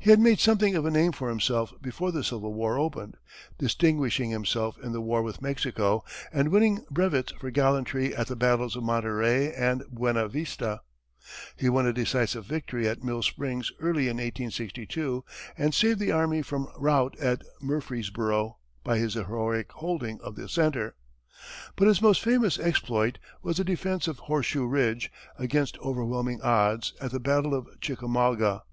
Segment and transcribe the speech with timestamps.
[0.00, 3.16] He had made something of a name for himself before the Civil War opened,
[3.58, 8.74] distinguishing himself in the war with Mexico and winning brevets for gallantry at the battles
[8.74, 10.80] of Monterey and Buena Vista.
[11.54, 15.24] He won a decisive victory at Mill Springs early in 1862,
[15.56, 20.96] and saved the army from rout at Murfreesboro by his heroic holding of the centre.
[21.76, 27.12] But his most famous exploit was the defence of Horseshoe ridge, against overwhelming odds, at
[27.12, 28.64] the battle of Chickamauga.